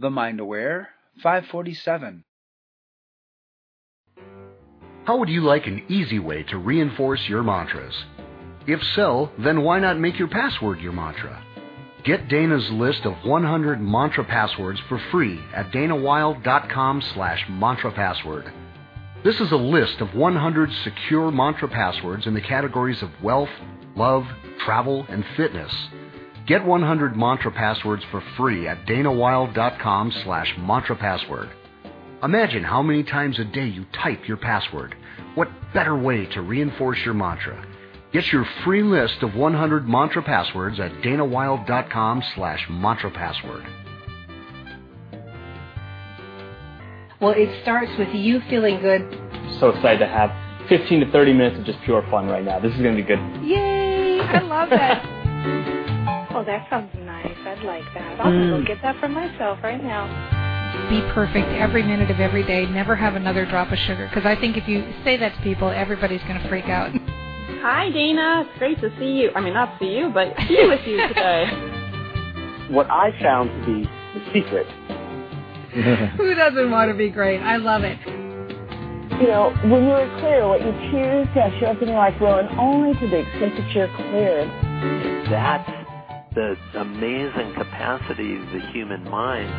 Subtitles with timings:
[0.00, 0.90] The Mind Aware
[1.24, 2.22] 547.
[5.04, 7.94] How would you like an easy way to reinforce your mantras?
[8.68, 11.42] If so, then why not make your password your mantra?
[12.04, 18.52] Get Dana's list of 100 mantra passwords for free at danawilde.com slash mantra password.
[19.24, 23.50] This is a list of 100 secure mantra passwords in the categories of wealth,
[23.96, 24.26] love,
[24.64, 25.74] travel, and fitness.
[26.48, 31.50] Get 100 mantra passwords for free at danawilde.com slash mantra password.
[32.22, 34.96] Imagine how many times a day you type your password.
[35.34, 37.66] What better way to reinforce your mantra?
[38.14, 43.64] Get your free list of 100 mantra passwords at danawilde.com slash mantra password.
[47.20, 49.02] Well, it starts with you feeling good.
[49.60, 50.30] So excited to have
[50.70, 52.58] 15 to 30 minutes of just pure fun right now.
[52.58, 53.20] This is going to be good.
[53.46, 54.20] Yay!
[54.20, 55.84] I love that.
[56.38, 57.26] oh, that sounds nice.
[57.46, 58.20] I'd like that.
[58.20, 58.60] I'll mm.
[58.60, 60.06] go get that for myself right now.
[60.90, 62.66] Be perfect every minute of every day.
[62.66, 64.08] Never have another drop of sugar.
[64.08, 66.92] Because I think if you say that to people, everybody's going to freak out.
[67.60, 68.46] Hi, Dana.
[68.46, 69.30] It's great to see you.
[69.34, 71.46] I mean, not see you, but be with you today.
[72.70, 73.82] what I found to be
[74.14, 74.66] the secret.
[76.16, 77.40] Who doesn't want to be great?
[77.40, 77.98] I love it.
[79.20, 82.38] You know, when you're clear, what you choose to show up in your life will,
[82.38, 84.46] and only to the extent that you're clear.
[85.28, 85.77] That's
[86.38, 89.52] the amazing capacity of the human mind.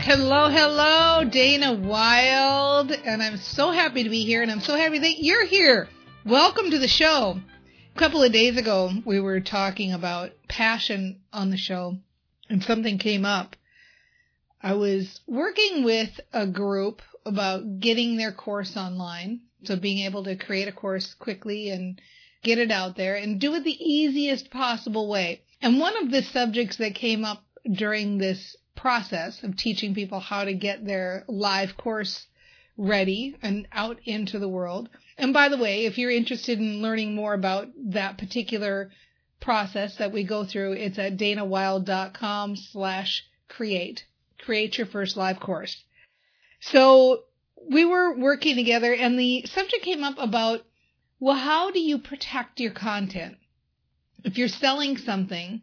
[0.00, 5.00] Hello, hello, Dana Wilde, and I'm so happy to be here, and I'm so happy
[5.00, 5.86] that you're here.
[6.24, 7.38] Welcome to the show.
[7.94, 11.98] A couple of days ago, we were talking about passion on the show,
[12.48, 13.54] and something came up.
[14.62, 20.36] I was working with a group about getting their course online, so being able to
[20.36, 22.00] create a course quickly and
[22.42, 25.42] get it out there and do it the easiest possible way.
[25.60, 30.44] And one of the subjects that came up during this process of teaching people how
[30.44, 32.26] to get their live course
[32.76, 34.88] ready and out into the world.
[35.16, 38.90] And by the way, if you're interested in learning more about that particular
[39.40, 44.04] process that we go through, it's at danawilde.com slash create.
[44.38, 45.82] Create your first live course.
[46.60, 47.22] So
[47.70, 50.62] we were working together and the subject came up about,
[51.18, 53.36] well, how do you protect your content?
[54.24, 55.62] If you're selling something,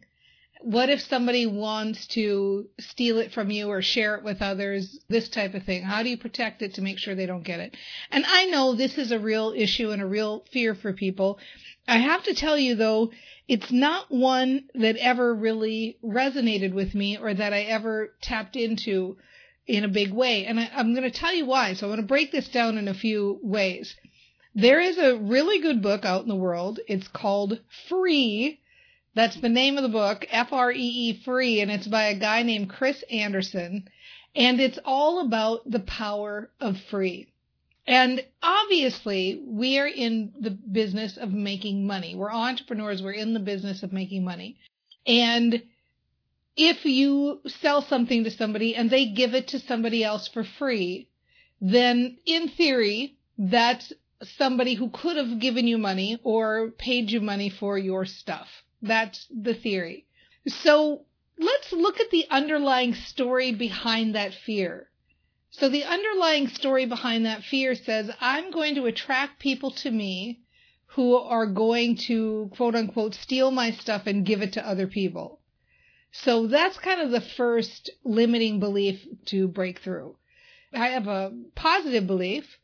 [0.62, 5.00] what if somebody wants to steal it from you or share it with others?
[5.10, 5.84] This type of thing.
[5.84, 7.76] How do you protect it to make sure they don't get it?
[8.10, 11.38] And I know this is a real issue and a real fear for people.
[11.88, 13.12] I have to tell you though,
[13.48, 19.18] it's not one that ever really resonated with me or that I ever tapped into
[19.68, 20.46] in a big way.
[20.46, 21.74] And I, am going to tell you why.
[21.74, 23.96] So I'm going to break this down in a few ways.
[24.56, 26.80] There is a really good book out in the world.
[26.88, 27.60] It's called
[27.90, 28.60] Free
[29.16, 33.04] that's the name of the book, F-R-E-E Free, and it's by a guy named Chris
[33.12, 33.88] Anderson.
[34.36, 37.28] And it's all about the power of free.
[37.86, 42.16] And obviously, we are in the business of making money.
[42.16, 43.04] We're entrepreneurs.
[43.04, 44.58] We're in the business of making money.
[45.06, 45.62] And
[46.56, 51.10] if you sell something to somebody and they give it to somebody else for free,
[51.60, 53.92] then in theory, that's
[54.38, 58.48] somebody who could have given you money or paid you money for your stuff.
[58.82, 60.06] That's the theory.
[60.48, 61.06] So
[61.40, 64.90] let's look at the underlying story behind that fear.
[65.52, 70.42] So the underlying story behind that fear says, I'm going to attract people to me
[70.88, 75.40] who are going to quote unquote steal my stuff and give it to other people.
[76.16, 80.16] So that's kind of the first limiting belief to break through.
[80.72, 82.60] I have a positive belief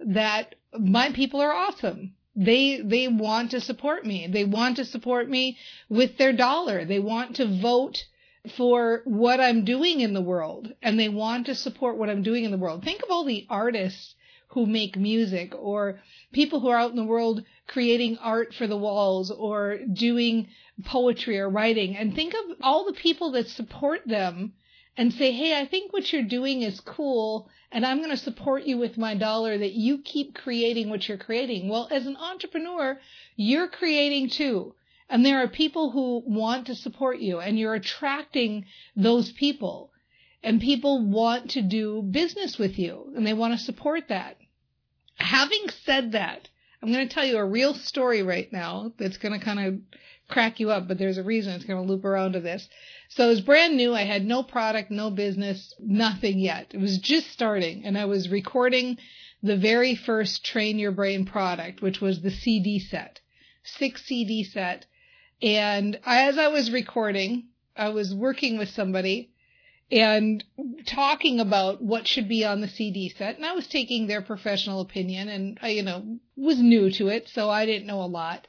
[0.00, 2.14] that my people are awesome.
[2.34, 4.26] They, they want to support me.
[4.26, 5.58] They want to support me
[5.90, 6.86] with their dollar.
[6.86, 8.04] They want to vote
[8.56, 12.44] for what I'm doing in the world and they want to support what I'm doing
[12.44, 12.82] in the world.
[12.82, 14.14] Think of all the artists
[14.54, 16.00] who make music or
[16.32, 20.48] people who are out in the world creating art for the walls or doing
[20.84, 24.52] poetry or writing and think of all the people that support them
[24.96, 28.62] and say, Hey, I think what you're doing is cool and I'm going to support
[28.62, 31.68] you with my dollar that you keep creating what you're creating.
[31.68, 33.00] Well, as an entrepreneur,
[33.34, 34.76] you're creating too.
[35.10, 39.90] And there are people who want to support you and you're attracting those people
[40.44, 44.36] and people want to do business with you and they want to support that.
[45.16, 46.48] Having said that,
[46.82, 49.98] I'm going to tell you a real story right now that's going to kind of
[50.28, 52.68] crack you up, but there's a reason it's going to loop around to this.
[53.08, 53.94] So it was brand new.
[53.94, 56.68] I had no product, no business, nothing yet.
[56.72, 58.98] It was just starting and I was recording
[59.42, 63.20] the very first train your brain product, which was the CD set,
[63.62, 64.86] six CD set.
[65.42, 69.30] And as I was recording, I was working with somebody
[69.90, 70.42] and
[70.86, 73.36] talking about what should be on the CD set.
[73.36, 77.28] And I was taking their professional opinion and I, you know, was new to it.
[77.28, 78.46] So I didn't know a lot.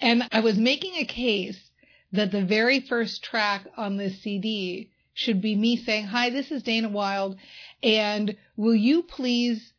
[0.00, 1.70] And I was making a case
[2.12, 6.62] that the very first track on this CD should be me saying, hi, this is
[6.62, 7.36] Dana Wilde,
[7.82, 9.73] And will you please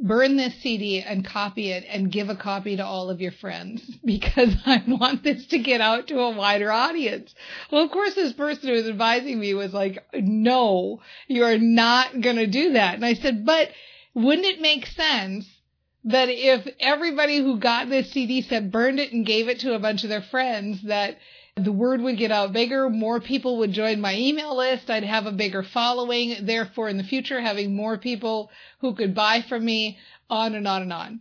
[0.00, 3.82] burn this CD and copy it and give a copy to all of your friends
[4.04, 7.34] because I want this to get out to a wider audience.
[7.70, 12.36] Well, of course, this person who was advising me was like, no, you're not going
[12.36, 12.94] to do that.
[12.94, 13.70] And I said, but
[14.14, 15.46] wouldn't it make sense
[16.04, 19.78] that if everybody who got this CD set burned it and gave it to a
[19.78, 21.18] bunch of their friends that
[21.56, 25.26] the word would get out bigger, more people would join my email list, I'd have
[25.26, 28.50] a bigger following, therefore in the future having more people
[28.80, 29.98] who could buy from me,
[30.28, 31.20] on and on and on.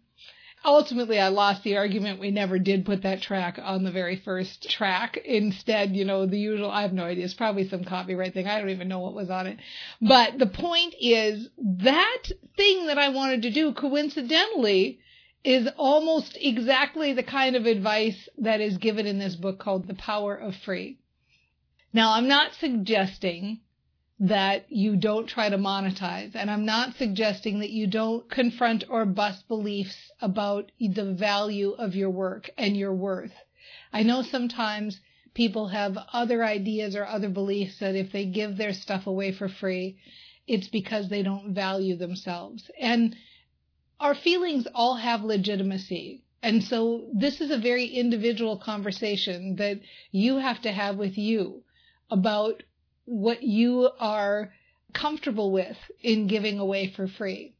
[0.64, 2.20] Ultimately, I lost the argument.
[2.20, 5.18] We never did put that track on the very first track.
[5.24, 7.24] Instead, you know, the usual, I have no idea.
[7.24, 8.46] It's probably some copyright thing.
[8.46, 9.58] I don't even know what was on it.
[10.02, 12.24] But the point is that
[12.58, 15.00] thing that I wanted to do coincidentally
[15.44, 19.94] is almost exactly the kind of advice that is given in this book called The
[19.94, 21.00] Power of Free.
[21.94, 23.62] Now, I'm not suggesting
[24.20, 29.06] that you don't try to monetize, and I'm not suggesting that you don't confront or
[29.06, 33.32] bust beliefs about the value of your work and your worth.
[33.94, 35.00] I know sometimes
[35.34, 39.48] people have other ideas or other beliefs that if they give their stuff away for
[39.48, 39.98] free,
[40.48, 42.70] it's because they don't value themselves.
[42.80, 43.16] And
[44.00, 46.24] our feelings all have legitimacy.
[46.42, 49.80] And so this is a very individual conversation that
[50.12, 51.64] you have to have with you
[52.10, 52.64] about
[53.06, 54.54] what you are
[54.94, 57.56] comfortable with in giving away for free.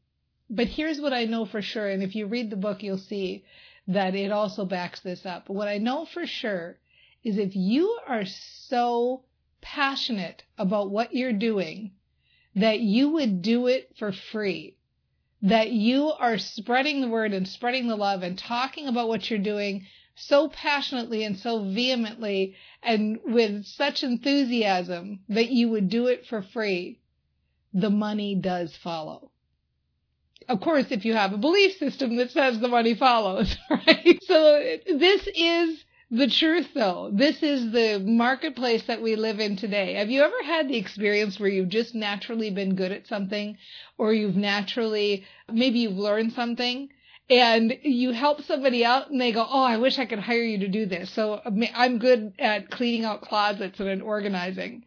[0.48, 1.88] But here's what I know for sure.
[1.88, 3.44] And if you read the book, you'll see
[3.86, 5.48] that it also backs this up.
[5.48, 6.78] What I know for sure
[7.22, 9.24] is if you are so
[9.60, 11.92] passionate about what you're doing
[12.56, 14.76] that you would do it for free,
[15.42, 19.38] that you are spreading the word and spreading the love and talking about what you're
[19.38, 26.26] doing so passionately and so vehemently and with such enthusiasm that you would do it
[26.26, 27.00] for free,
[27.72, 29.30] the money does follow.
[30.48, 34.18] Of course, if you have a belief system that says the money follows, right?
[34.24, 37.10] So this is the truth though.
[37.12, 39.94] This is the marketplace that we live in today.
[39.94, 43.56] Have you ever had the experience where you've just naturally been good at something
[43.96, 46.88] or you've naturally, maybe you've learned something
[47.28, 50.58] and you help somebody out and they go, Oh, I wish I could hire you
[50.58, 51.10] to do this.
[51.10, 51.40] So
[51.74, 54.84] I'm good at cleaning out closets and organizing.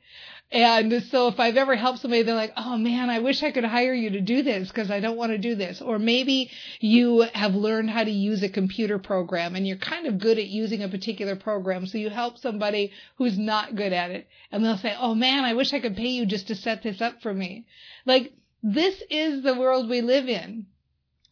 [0.54, 3.64] And so if I've ever helped somebody, they're like, oh man, I wish I could
[3.64, 5.82] hire you to do this because I don't want to do this.
[5.82, 10.20] Or maybe you have learned how to use a computer program and you're kind of
[10.20, 11.88] good at using a particular program.
[11.88, 15.56] So you help somebody who's not good at it and they'll say, oh man, I
[15.56, 17.66] wish I could pay you just to set this up for me.
[18.06, 20.68] Like this is the world we live in.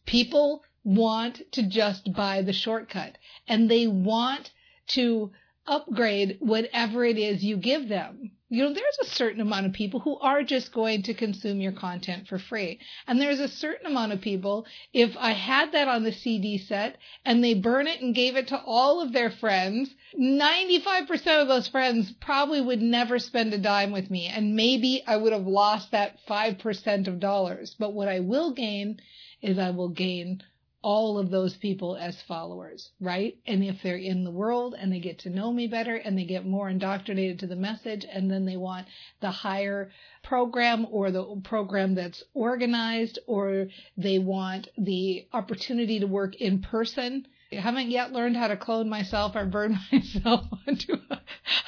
[0.04, 4.50] People want to just buy the shortcut and they want
[4.88, 5.30] to
[5.64, 8.32] upgrade whatever it is you give them.
[8.52, 11.72] You know, there's a certain amount of people who are just going to consume your
[11.72, 12.80] content for free.
[13.06, 16.98] And there's a certain amount of people, if I had that on the CD set
[17.24, 21.66] and they burn it and gave it to all of their friends, 95% of those
[21.68, 24.26] friends probably would never spend a dime with me.
[24.26, 27.74] And maybe I would have lost that 5% of dollars.
[27.78, 29.00] But what I will gain
[29.40, 30.42] is I will gain
[30.82, 33.36] all of those people as followers, right?
[33.46, 36.24] And if they're in the world and they get to know me better and they
[36.24, 38.88] get more indoctrinated to the message and then they want
[39.20, 39.90] the higher
[40.22, 47.26] program or the program that's organized or they want the opportunity to work in person.
[47.52, 51.20] I haven't yet learned how to clone myself or burn myself onto a,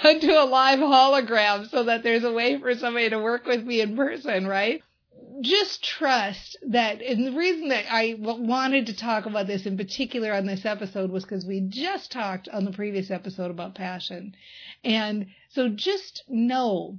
[0.03, 3.81] onto a live hologram so that there's a way for somebody to work with me
[3.81, 4.83] in person, right?
[5.41, 10.33] Just trust that, and the reason that I wanted to talk about this in particular
[10.33, 14.35] on this episode was because we just talked on the previous episode about passion.
[14.83, 16.99] And so just know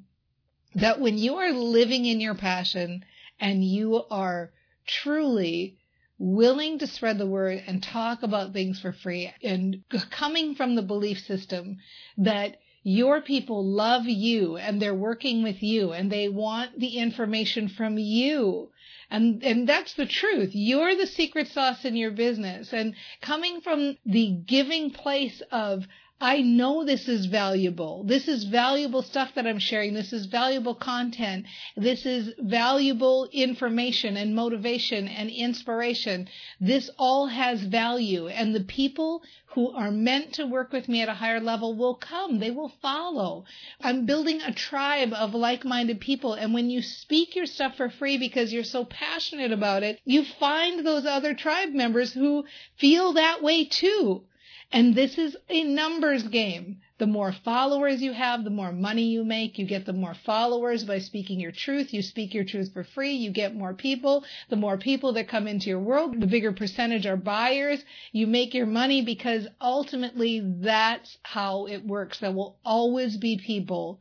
[0.75, 3.05] that when you are living in your passion
[3.39, 4.51] and you are
[4.85, 5.77] truly
[6.17, 10.81] willing to spread the word and talk about things for free and coming from the
[10.81, 11.77] belief system
[12.17, 17.67] that your people love you and they're working with you and they want the information
[17.67, 18.69] from you.
[19.09, 20.51] And, and that's the truth.
[20.53, 22.73] You're the secret sauce in your business.
[22.73, 25.87] And coming from the giving place of,
[26.21, 28.05] I know this is valuable.
[28.05, 29.93] This is valuable stuff that I'm sharing.
[29.93, 31.45] This is valuable content.
[31.75, 36.29] This is valuable information and motivation and inspiration.
[36.61, 38.27] This all has value.
[38.29, 39.23] And the people
[39.55, 42.39] who are meant to work with me at a higher level will come.
[42.39, 43.43] They will follow.
[43.81, 46.33] I'm building a tribe of like-minded people.
[46.33, 50.23] And when you speak your stuff for free because you're so passionate about it, you
[50.23, 52.45] find those other tribe members who
[52.77, 54.23] feel that way too.
[54.71, 56.81] And this is a numbers game.
[56.97, 59.59] The more followers you have, the more money you make.
[59.59, 61.93] You get the more followers by speaking your truth.
[61.93, 63.13] You speak your truth for free.
[63.13, 64.23] You get more people.
[64.49, 67.83] The more people that come into your world, the bigger percentage are buyers.
[68.11, 72.19] You make your money because ultimately that's how it works.
[72.19, 73.99] There will always be people.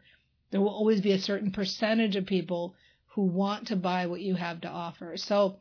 [0.51, 2.75] There will always be a certain percentage of people
[3.15, 5.17] who want to buy what you have to offer.
[5.17, 5.57] So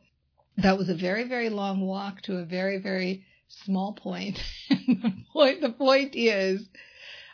[0.56, 4.40] that was a very, very long walk to a very, very small point.
[5.02, 5.60] the point.
[5.60, 6.66] The point is,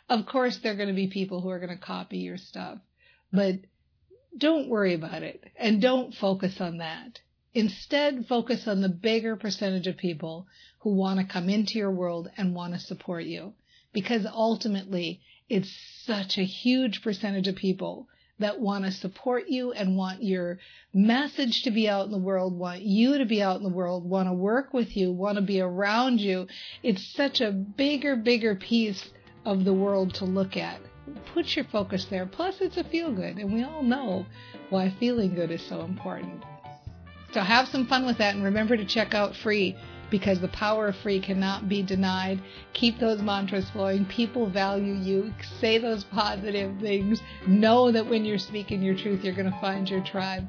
[0.09, 2.79] of course, there are going to be people who are going to copy your stuff,
[3.31, 3.55] but
[4.37, 7.19] don't worry about it and don't focus on that.
[7.53, 10.47] Instead, focus on the bigger percentage of people
[10.79, 13.53] who want to come into your world and want to support you.
[13.93, 15.69] Because ultimately, it's
[16.05, 18.07] such a huge percentage of people
[18.41, 20.59] that want to support you and want your
[20.93, 24.07] message to be out in the world, want you to be out in the world,
[24.07, 26.47] want to work with you, want to be around you.
[26.83, 29.09] It's such a bigger, bigger piece
[29.45, 30.79] of the world to look at.
[31.33, 32.25] Put your focus there.
[32.25, 34.25] Plus, it's a feel good, and we all know
[34.69, 36.43] why feeling good is so important.
[37.33, 39.75] So have some fun with that, and remember to check out free
[40.11, 42.39] because the power of free cannot be denied.
[42.73, 44.05] Keep those mantras flowing.
[44.05, 45.33] People value you.
[45.59, 47.21] Say those positive things.
[47.47, 50.47] Know that when you're speaking your truth, you're going to find your tribe.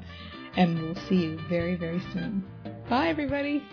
[0.55, 2.43] And we'll see you very, very soon.
[2.89, 3.63] Bye, everybody.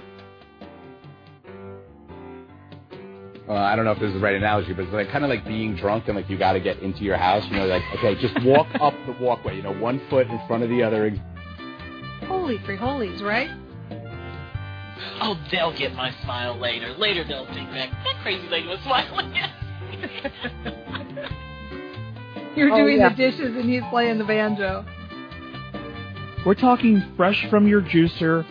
[3.46, 5.28] Well, I don't know if this is the right analogy, but it's like kind of
[5.28, 7.44] like being drunk and like you got to get into your house.
[7.50, 9.56] You know, like okay, just walk up the walkway.
[9.56, 11.10] You know, one foot in front of the other.
[12.28, 13.50] Holy free holies, right?
[15.22, 16.92] Oh, they'll get my smile later.
[16.94, 19.32] Later they'll think back, that crazy lady was smiling.
[22.56, 23.10] You're Oh, doing yeah.
[23.10, 24.84] the dishes and he's playing the banjo.
[26.44, 28.44] We're talking fresh from your juicer.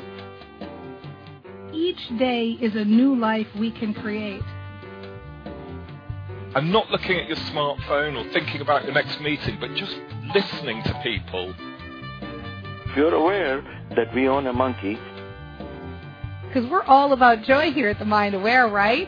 [1.73, 4.41] Each day is a new life we can create.
[6.55, 9.95] and not looking at your smartphone or thinking about your next meeting, but just
[10.33, 11.53] listening to people.
[12.87, 13.61] If you're aware
[13.95, 14.97] that we own a monkey,
[16.49, 19.07] Because we're all about joy here at the Mind Aware, right?